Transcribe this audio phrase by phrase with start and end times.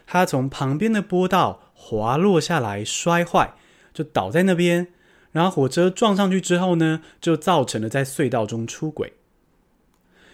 [0.08, 3.54] 它从旁边的坡道滑落下来，摔坏，
[3.94, 4.88] 就倒在那边。
[5.32, 9.12] 然后火车撞上去之后呢，就造成了在隧道中出轨。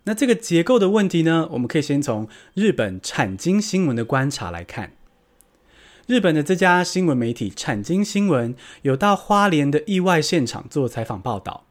[0.02, 4.94] 那这个结构的问题呢，我们可以先从日本产经新闻的观察来看。
[6.08, 11.66] 日本的这家新闻媒体产经新闻有到花莲的意外现场做采访报道，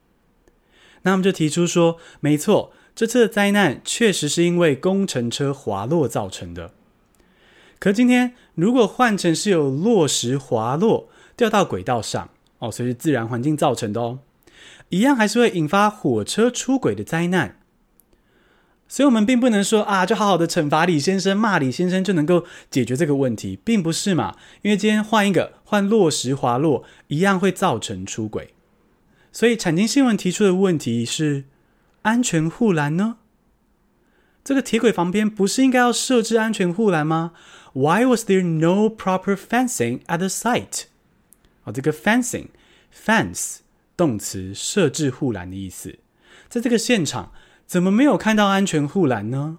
[1.01, 2.72] 那我们就提出说，没错。
[2.97, 6.72] 这次的灾难确实是因为工程车滑落造成的。
[7.78, 14.18] 可今天如果换成是有落石滑落掉到轨道上，哦，所以是自然环境造成的哦，
[14.90, 17.59] 一样还是会引发火车出轨的灾难。
[18.88, 24.35] 所以，我们并不能说啊，就好好的惩罚李先生、骂李先生就能够解决这个问题，并不是嘛？
[24.64, 28.56] 因为今天换一个，换落石滑落，一样会造成出轨。
[29.32, 31.43] 所以，产经新闻提出的问题是。
[32.07, 33.17] 安全护栏呢？
[34.41, 37.33] 这个铁轨旁边不是应该要设置安全护栏吗
[37.73, 40.83] ？Why was there no proper fencing at the site？
[41.65, 43.57] 哦，这个 fencing，fence
[43.97, 45.99] 动词，设置护栏的意思。
[46.47, 47.33] 在这个现场，
[47.65, 49.57] 怎么没有看到安全护栏呢？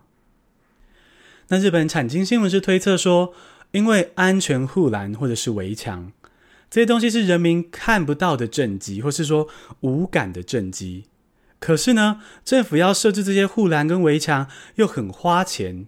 [1.49, 3.35] 那日本产经新闻是推测说，
[3.73, 6.13] 因为安全护栏或者是围墙
[6.71, 9.49] 这些东西是人民看不到的政绩，或是说
[9.81, 11.05] 无感的政绩。
[11.61, 15.87] 可是呢，政府要设置这些护栏跟围墙，又很花钱。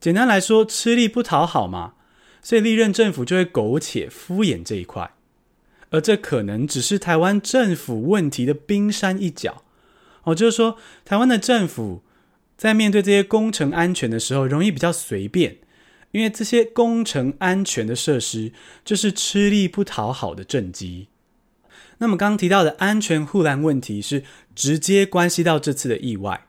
[0.00, 1.94] 简单来说，吃力不讨好嘛。
[2.42, 5.12] 所以历任政府就会苟且敷衍这一块。
[5.90, 9.62] 而这可能只是台湾政府问题的冰山一角。
[10.24, 12.02] 哦，就是说，台湾的政府
[12.56, 15.58] 在面对这些工程安全的时候，容易比较随便，
[16.10, 18.52] 因为这些工程安全的设施
[18.84, 21.08] 就是吃力不讨好的政绩。
[21.98, 24.22] 那么刚提到的安全护栏问题是
[24.54, 26.46] 直接关系到这次的意外。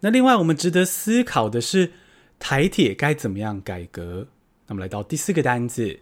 [0.00, 1.92] 那另外我们值得思考的是，
[2.38, 4.28] 台铁该怎么样改革？
[4.66, 6.00] 那么来到第四个单字，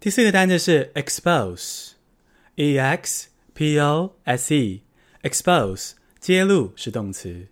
[0.00, 5.92] 第四个单字是 expose，e x p o s e，expose。
[6.24, 7.48] 揭露是动词。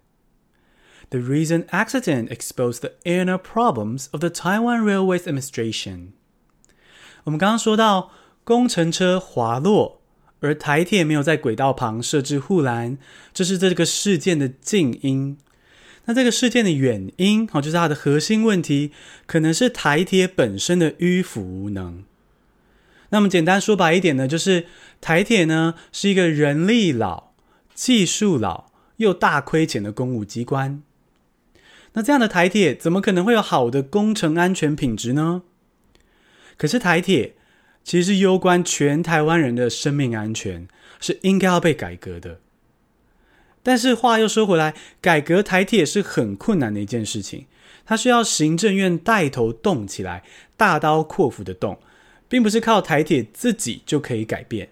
[1.10, 6.12] The recent accident exposed the inner problems of the Taiwan Railways Administration。
[7.24, 8.10] 我们刚刚说到
[8.44, 10.01] 工程车滑落，
[10.42, 12.98] 而台铁没有在轨道旁设置护栏，
[13.32, 15.38] 这是这个事件的近因。
[16.04, 18.92] 那这个事件的远因，哦，就是它的核心问题，
[19.24, 22.04] 可能是台铁本身的迂腐无能。
[23.08, 24.66] 那么简单说白一点呢，就是
[25.00, 27.32] 台铁呢是一个人力老。
[27.74, 30.82] 技术老又大亏钱的公务机关，
[31.94, 35.42] 那这样的台铁怎么可能会有好的工程安全品质呢？
[36.58, 37.34] 可是台铁
[37.84, 40.68] 其实攸关全台湾人的生命安全，
[41.00, 42.38] 是应该要被改革的。
[43.62, 47.46] 但是话又说回来，改革台铁是很困难的一件事情，
[47.84, 50.24] 它需要行政院带头动起来，
[50.56, 51.78] 大刀阔斧的动，
[52.28, 54.70] 并不是靠台铁自己就可以改变。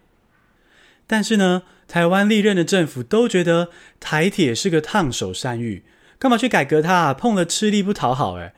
[1.07, 3.71] 但是呢，台湾历任的政府都觉得
[4.01, 5.85] 台铁是个烫手山芋，
[6.19, 7.15] 干嘛去改革它啊？
[7.15, 8.53] 碰了吃力不讨好诶，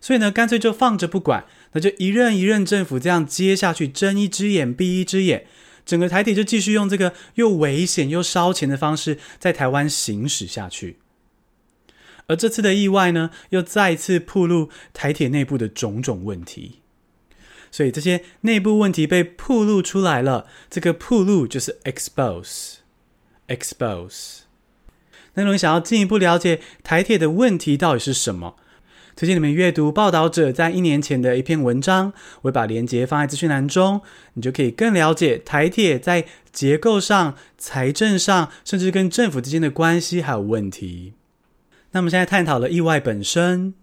[0.00, 5.46] 所以呢，干脆就放着不管，那就一任一任政府这样接下去，睁一只眼闭一只眼，
[5.84, 10.98] 整个台铁就继续用这个又危险又烧钱的方式在台湾行驶下去。
[12.26, 16.80] 而这次的意外呢，又再次暴露台铁内部的种种问题。
[17.70, 24.38] 所以这些内部问题被暴露出来了，这个暴露就是 expose，expose。
[25.34, 28.56] 那如果想要进一步了解台铁的问题到底是什么，
[29.18, 34.00] 推荐你们阅读报道者在一年前的一篇文章，我会把链接放在资讯栏中，
[34.34, 41.14] 你就可以更了解台铁在结构上、财政上，甚至跟政府之间的关系还有问题。
[41.90, 43.74] 那么现在探讨了意外本身，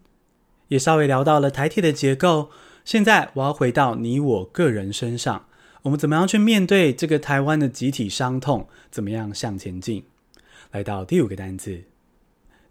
[0.69, 2.49] 也稍微聊到了台铁的结构。
[2.85, 5.47] 现在我要回到你我个人身上，
[5.81, 8.69] 我们怎么样去面对这个台湾的集体伤痛？
[8.89, 10.05] 怎么样向前进？
[10.71, 11.83] 来到第五个单字，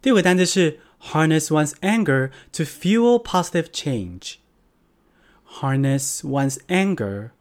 [0.00, 0.78] 第五个单字是
[1.11, 7.31] harness one's anger to fuel positive change。harness one's anger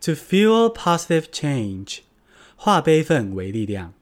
[0.00, 1.98] to fuel positive change，
[2.56, 3.92] 化悲愤为力量。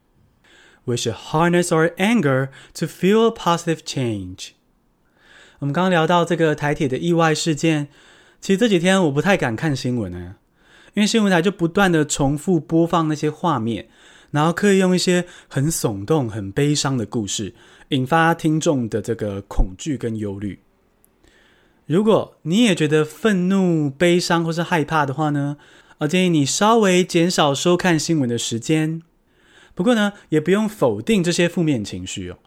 [0.85, 4.51] We should harness our anger to fuel positive change。
[5.59, 7.89] 我们刚刚聊到这个台铁的意外事件。
[8.41, 10.37] 其实这几天我不太敢看新闻呢，
[10.95, 13.89] 因为新闻台就不断的重复播放那些画面，
[14.34, 17.54] 然后刻意用一些很耸动、很悲伤的故事，
[17.90, 20.60] 引发听众的这个恐惧跟忧虑。
[21.86, 25.58] 如果你也觉得愤怒、悲伤或是害怕的话呢，
[26.00, 29.04] 我建议你稍微减少收看新闻的时间。
[29.76, 32.40] 不过呢，也不用否定这些负面情绪哦，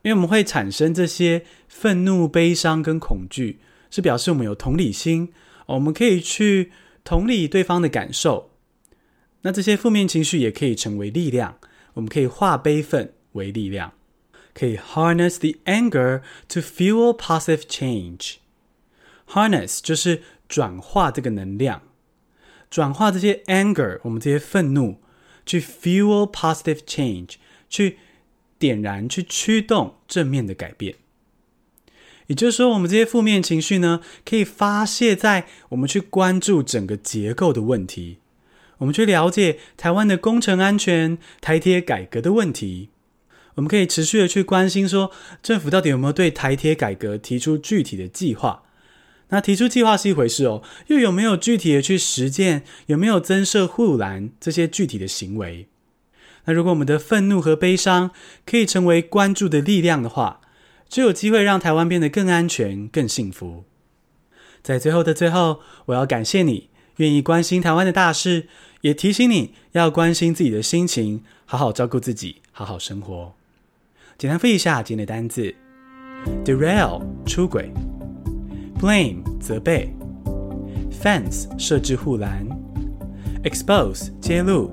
[0.00, 3.58] 因为我们会产生这些愤怒、悲伤跟恐惧，
[3.90, 5.30] 是表示我们有同理心。
[5.66, 6.72] 我们可以去
[7.04, 8.50] 同理对方的感受，
[9.44, 11.58] 那这些负面情绪也可以成为力量。
[11.94, 13.92] 我们可以化悲愤为力量，
[14.52, 18.34] 可以 harness the anger to fuel positive change。
[19.28, 21.82] harness 就是转化这个能量，
[22.68, 24.96] 转化这些 anger，我们这些愤怒，
[25.46, 27.34] 去 fuel positive change，
[27.68, 27.98] 去
[28.58, 30.96] 点燃、去驱动正面的改变。
[32.26, 38.18] 也就是说，我们这些负面情绪呢，可以发泄在我们去关注整个结构的问题，
[38.78, 42.90] 我们去了解台湾的工程安全、台铁改革的问题。
[43.54, 45.12] 我们可以持续的去关心说，
[45.42, 48.64] 政府到底有没有对台铁改革提出具体的计划？
[49.28, 52.64] 那提出计划是一回事哦，又有没有具体的去实践？
[52.86, 55.68] 有没有增设护栏这些具体的行为？
[56.44, 58.10] 那如果我们的愤怒和悲伤
[58.44, 60.40] 可以成为关注的力量的话，
[60.88, 63.64] 就有机会让台湾变得更安全、更幸福。
[64.62, 68.46] 在最后的最后，我要感谢你愿意关心台湾的大事，
[68.82, 73.32] 也提醒你要关心自己的心情，好好照顾自己，好好生活。
[74.16, 75.52] 简单复一下今天的单字
[76.44, 77.68] ：derail 出轨
[78.78, 79.92] ，blame 责备
[81.02, 82.46] ，fence 设置护栏
[83.42, 84.72] ，expose 揭露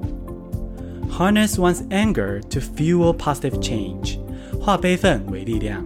[1.10, 4.20] ，harness one's anger to fuel positive change
[4.60, 5.84] 化悲愤为力量。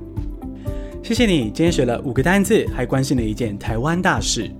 [1.01, 4.51] 谢谢你，今天学了五个单字，还关心了一件台湾大事。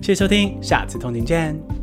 [0.00, 1.77] 谢谢收听，下次通勤见。